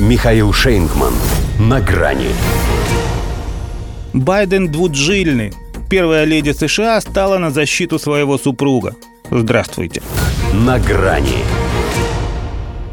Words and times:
Михаил 0.00 0.52
Шейнгман. 0.52 1.12
На 1.58 1.80
грани. 1.80 2.28
Байден 4.12 4.68
двуджильный. 4.68 5.52
Первая 5.88 6.24
леди 6.24 6.52
США 6.52 7.00
стала 7.00 7.38
на 7.38 7.50
защиту 7.50 7.98
своего 7.98 8.38
супруга. 8.38 8.96
Здравствуйте. 9.30 10.02
На 10.52 10.78
грани. 10.78 11.44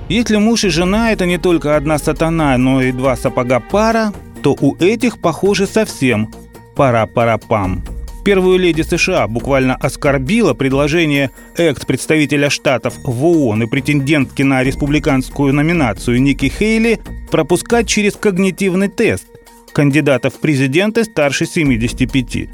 Если 0.10 0.38
муж 0.38 0.66
и 0.66 0.70
жена– 0.70 1.12
это 1.14 1.26
не 1.26 1.38
только 1.38 1.76
одна 1.76 1.98
сатана, 1.98 2.58
но 2.58 2.82
и 2.82 2.92
два 2.92 3.16
сапога 3.16 3.60
пара, 3.60 4.14
то 4.44 4.56
у 4.60 4.76
этих, 4.78 5.20
похоже, 5.20 5.68
совсем 5.68 6.34
пара-пара-пам. 6.76 7.84
Первую 8.30 8.60
леди 8.60 8.84
США 8.84 9.28
буквально 9.28 9.74
оскорбила 9.74 10.54
предложение 10.54 11.32
экс-представителя 11.58 12.52
Штатов 12.52 12.94
в 13.04 13.26
ООН 13.26 13.64
и 13.64 13.66
претендентки 13.66 14.44
на 14.44 14.62
республиканскую 14.62 15.52
номинацию 15.52 16.22
Ники 16.22 16.46
Хейли 16.46 17.00
пропускать 17.32 17.88
через 17.88 18.14
когнитивный 18.14 18.88
тест 18.88 19.26
кандидатов 19.74 20.36
в 20.36 20.42
президенты 20.42 21.06
старше 21.06 21.48
75. 21.48 22.50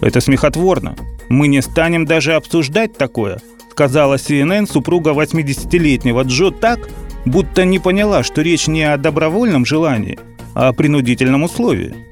Это 0.00 0.22
смехотворно. 0.22 0.96
Мы 1.28 1.48
не 1.48 1.60
станем 1.60 2.06
даже 2.06 2.32
обсуждать 2.32 2.96
такое– 2.96 3.42
сказала 3.70 4.14
CNN 4.14 4.66
супруга 4.66 5.10
80-летнего 5.10 6.22
Джо 6.22 6.50
так, 6.50 6.88
будто 7.26 7.66
не 7.66 7.78
поняла, 7.78 8.22
что 8.22 8.40
речь 8.40 8.68
не 8.68 8.84
о 8.84 8.96
добровольном 8.96 9.66
желании, 9.66 10.18
а 10.54 10.68
о 10.68 10.72
принудительном 10.72 11.42
условии. 11.42 12.09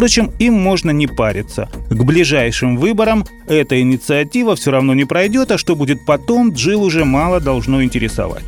Впрочем, 0.00 0.32
им 0.38 0.54
можно 0.54 0.92
не 0.92 1.06
париться. 1.06 1.68
К 1.90 2.04
ближайшим 2.04 2.78
выборам 2.78 3.26
эта 3.46 3.78
инициатива 3.82 4.56
все 4.56 4.70
равно 4.70 4.94
не 4.94 5.04
пройдет, 5.04 5.52
а 5.52 5.58
что 5.58 5.76
будет 5.76 6.06
потом, 6.06 6.54
Джилл 6.54 6.84
уже 6.84 7.04
мало 7.04 7.38
должно 7.38 7.84
интересовать. 7.84 8.44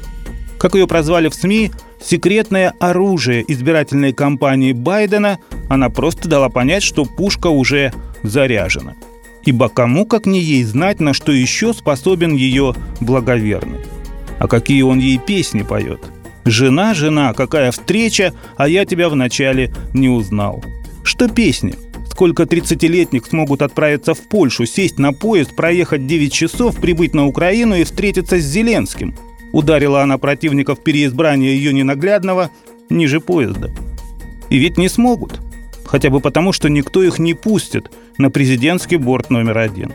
Как 0.59 0.75
ее 0.75 0.87
прозвали 0.87 1.29
в 1.29 1.35
СМИ, 1.35 1.71
секретное 2.03 2.73
оружие 2.81 3.45
избирательной 3.47 4.15
кампании 4.15 4.73
Байдена, 4.73 5.41
она 5.69 5.91
просто 5.91 6.27
дала 6.27 6.49
понять, 6.49 6.83
что 6.83 7.05
пушка 7.05 7.49
уже 7.49 7.93
заряжена– 8.23 8.95
ибо 9.45 9.69
кому, 9.69 10.07
как 10.07 10.25
не 10.25 10.41
ей, 10.41 10.65
знать, 10.65 11.01
на 11.01 11.13
что 11.13 11.33
еще 11.33 11.75
способен 11.75 12.35
ее 12.35 12.75
благоверный. 13.01 13.81
А 14.39 14.49
какие 14.49 14.81
он 14.81 15.01
ей 15.01 15.19
песни 15.19 15.61
поет. 15.61 16.01
«Жена, 16.47 16.95
жена, 16.95 17.35
какая 17.35 17.73
встреча, 17.73 18.33
а 18.57 18.69
я 18.69 18.87
тебя 18.87 19.11
вначале 19.11 19.71
не 19.93 20.09
узнал». 20.09 20.65
Что 21.05 21.29
песни? 21.29 21.75
Сколько 22.11 22.45
30-летних 22.45 23.27
смогут 23.27 23.63
отправиться 23.63 24.15
в 24.15 24.21
Польшу, 24.21 24.67
сесть 24.67 24.99
на 24.99 25.13
поезд, 25.13 25.57
проехать 25.57 26.07
9 26.07 26.33
часов, 26.33 26.77
прибыть 26.77 27.15
на 27.15 27.27
Украину 27.27 27.75
и 27.75 27.85
встретиться 27.85 28.39
с 28.39 28.45
Зеленским? 28.45 29.15
Ударила 29.53 30.03
она 30.03 30.19
противников 30.19 30.83
переизбрания 30.83 31.51
ее 31.51 31.73
ненаглядного 31.73 32.51
ниже 32.91 33.21
поезда. 33.21 33.71
И 34.51 34.59
ведь 34.59 34.79
не 34.79 34.89
смогут– 34.89 35.41
хотя 35.93 36.09
бы 36.09 36.21
потому, 36.21 36.53
что 36.53 36.71
никто 36.71 37.03
их 37.03 37.19
не 37.19 37.35
пустит 37.35 37.91
на 38.17 38.31
президентский 38.31 38.97
борт 38.97 39.29
номер 39.29 39.59
один. 39.59 39.93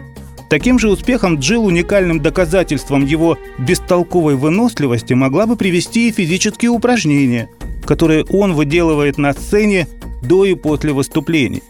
Таким 0.47 0.77
же 0.77 0.89
успехом 0.89 1.39
Джилл 1.39 1.65
уникальным 1.65 2.21
доказательством 2.21 3.03
его 3.03 3.39
бестолковой 3.57 4.35
выносливости 4.35 5.13
могла 5.13 5.47
бы 5.47 5.55
привести 5.55 6.07
и 6.07 6.11
физические 6.11 6.69
упражнения, 6.69 7.49
которые 7.83 8.25
он 8.25 8.53
выделывает 8.53 9.17
на 9.17 9.33
сцене 9.33 9.87
до 10.21 10.45
и 10.45 10.55
после 10.55 10.93
выступлений. 10.93 11.63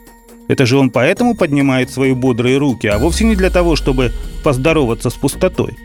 Это 0.48 0.66
же 0.66 0.78
он 0.78 0.90
поэтому 0.90 1.36
поднимает 1.36 1.90
свои 1.90 2.14
бодрые 2.14 2.58
руки, 2.58 2.88
а 2.88 2.98
вовсе 2.98 3.26
не 3.26 3.36
для 3.36 3.50
того, 3.50 3.76
чтобы 3.76 4.14
поздороваться 4.44 5.10
с 5.10 5.14
пустотой. 5.14 5.78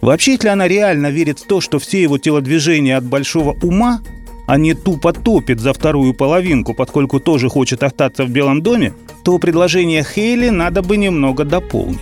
Вообще, 0.00 0.32
если 0.32 0.48
она 0.48 0.68
реально 0.68 1.10
верит 1.10 1.38
в 1.38 1.46
то, 1.46 1.60
что 1.60 1.78
все 1.78 2.02
его 2.02 2.18
телодвижения 2.18 2.96
от 2.96 3.04
большого 3.04 3.56
ума, 3.62 4.00
а 4.46 4.58
не 4.58 4.74
тупо 4.74 5.12
топит 5.12 5.60
за 5.60 5.72
вторую 5.72 6.12
половинку, 6.12 6.74
поскольку 6.74 7.20
тоже 7.20 7.48
хочет 7.48 7.82
остаться 7.82 8.24
в 8.24 8.30
Белом 8.30 8.62
доме, 8.62 8.92
то 9.22 9.38
предложение 9.38 10.04
Хейли 10.04 10.50
надо 10.50 10.82
бы 10.82 10.96
немного 10.96 11.44
дополнить. 11.44 12.00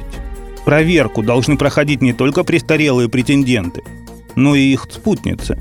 Проверку 0.64 1.22
должны 1.22 1.56
проходить 1.56 2.02
не 2.02 2.12
только 2.12 2.42
престарелые 2.42 3.08
претенденты, 3.08 3.84
но 4.34 4.55
и 4.55 4.72
их 4.72 4.86
спутницы. 4.90 5.58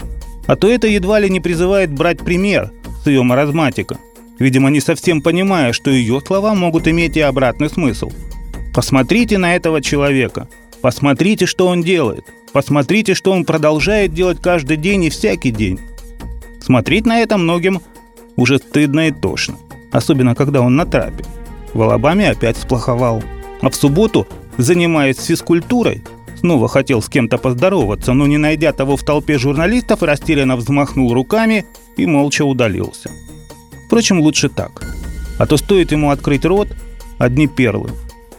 А 0.47 0.55
то 0.55 0.67
это 0.67 0.87
едва 0.87 1.19
ли 1.19 1.29
не 1.29 1.39
призывает 1.39 1.91
брать 1.91 2.19
пример 2.19 2.71
с 3.03 3.07
ее 3.07 3.21
маразматика, 3.23 3.97
видимо, 4.41 4.69
не 4.69 4.81
совсем 4.81 5.21
понимая, 5.21 5.71
что 5.71 5.91
ее 5.91 6.19
слова 6.25 6.55
могут 6.55 6.87
иметь 6.87 7.15
и 7.15 7.21
обратный 7.21 7.69
смысл. 7.69 8.11
Посмотрите 8.73 9.37
на 9.37 9.55
этого 9.55 9.81
человека, 9.81 10.47
посмотрите, 10.81 11.45
что 11.45 11.67
он 11.67 11.83
делает, 11.83 12.25
посмотрите, 12.51 13.13
что 13.13 13.31
он 13.31 13.45
продолжает 13.45 14.13
делать 14.13 14.41
каждый 14.41 14.77
день 14.77 15.03
и 15.05 15.09
всякий 15.09 15.51
день. 15.51 15.79
Смотреть 16.59 17.05
на 17.05 17.19
это 17.19 17.37
многим 17.37 17.81
уже 18.35 18.57
стыдно 18.57 19.07
и 19.07 19.11
тошно. 19.11 19.57
Особенно, 19.91 20.35
когда 20.35 20.61
он 20.61 20.75
на 20.75 20.85
трапе. 20.85 21.25
В 21.73 21.81
Алабаме 21.81 22.29
опять 22.29 22.57
сплоховал. 22.57 23.23
А 23.61 23.69
в 23.69 23.75
субботу, 23.75 24.27
занимаясь 24.57 25.19
физкультурой, 25.19 26.01
снова 26.39 26.67
хотел 26.67 27.01
с 27.01 27.09
кем-то 27.09 27.37
поздороваться, 27.37 28.13
но 28.13 28.25
не 28.25 28.37
найдя 28.37 28.71
того 28.73 28.95
в 28.95 29.03
толпе 29.03 29.37
журналистов, 29.37 30.01
растерянно 30.01 30.55
взмахнул 30.55 31.13
руками 31.13 31.65
и 31.97 32.05
молча 32.05 32.43
удалился. 32.43 33.11
Впрочем, 33.91 34.21
лучше 34.21 34.47
так. 34.47 34.85
А 35.37 35.45
то 35.45 35.57
стоит 35.57 35.91
ему 35.91 36.11
открыть 36.11 36.45
рот, 36.45 36.69
одни 37.17 37.49
перлы. 37.49 37.89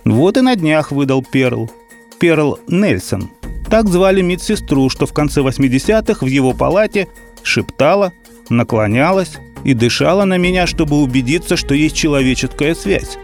Вот 0.02 0.38
и 0.38 0.40
на 0.40 0.56
днях 0.56 0.90
выдал 0.92 1.22
перл. 1.22 1.70
Перл 2.18 2.58
Нельсон. 2.68 3.30
Так 3.68 3.86
звали 3.86 4.22
медсестру, 4.22 4.88
что 4.88 5.04
в 5.04 5.12
конце 5.12 5.42
80-х 5.42 6.24
в 6.24 6.26
его 6.26 6.54
палате 6.54 7.06
шептала, 7.42 8.14
наклонялась 8.48 9.36
и 9.62 9.74
дышала 9.74 10.24
на 10.24 10.38
меня, 10.38 10.66
чтобы 10.66 11.02
убедиться, 11.02 11.58
что 11.58 11.74
есть 11.74 11.96
человеческая 11.96 12.74
связь. 12.74 13.18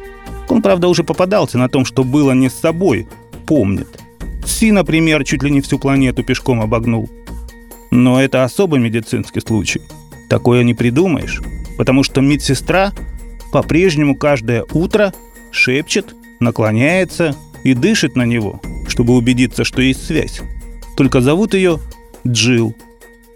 Он, 0.50 0.60
правда, 0.60 0.88
уже 0.88 1.04
попадался 1.04 1.56
на 1.56 1.70
том, 1.70 1.86
что 1.86 2.04
было 2.04 2.32
не 2.32 2.50
с 2.50 2.60
собой, 2.60 3.08
помнит. 3.46 3.88
Си, 4.44 4.70
например, 4.70 5.24
чуть 5.24 5.42
ли 5.42 5.50
не 5.50 5.62
всю 5.62 5.78
планету 5.78 6.22
пешком 6.22 6.60
обогнул. 6.60 7.08
Но 7.90 8.20
это 8.20 8.44
особый 8.44 8.80
медицинский 8.80 9.40
случай. 9.40 9.80
Такое 10.28 10.62
не 10.62 10.74
придумаешь, 10.74 11.40
потому 11.78 12.02
что 12.02 12.20
медсестра 12.20 12.92
по-прежнему 13.52 14.14
каждое 14.16 14.64
утро 14.72 15.14
шепчет, 15.50 16.14
наклоняется 16.40 17.34
и 17.64 17.72
дышит 17.72 18.16
на 18.16 18.26
него, 18.26 18.60
чтобы 18.86 19.14
убедиться, 19.14 19.64
что 19.64 19.80
есть 19.80 20.04
связь. 20.04 20.42
Только 20.96 21.20
зовут 21.20 21.54
ее 21.54 21.78
Джилл. 22.26 22.74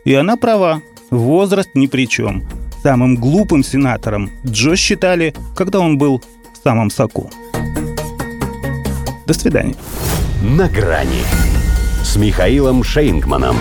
И 0.05 0.13
она 0.13 0.37
права, 0.37 0.83
возраст 1.11 1.71
ни 1.75 1.87
при 1.87 2.07
чем. 2.07 2.45
Самым 2.83 3.17
глупым 3.17 3.63
сенатором 3.63 4.31
Джо 4.45 4.77
считали, 4.77 5.35
когда 5.57 5.79
он 5.79 5.97
был 5.97 6.21
в 6.53 6.63
самом 6.63 6.91
соку. 6.91 7.31
До 9.27 9.33
свидания. 9.33 9.77
На 10.43 10.69
грани 10.69 11.23
с 12.03 12.17
Михаилом 12.17 12.83
Шейнгманом. 12.83 13.57